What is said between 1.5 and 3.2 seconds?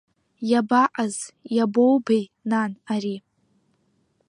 иабоубеи, нан, ари?